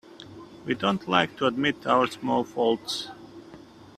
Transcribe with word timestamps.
We 0.65 0.73
don't 0.73 1.07
like 1.07 1.37
to 1.37 1.45
admit 1.45 1.85
our 1.85 2.07
small 2.07 2.43
faults. 2.43 3.09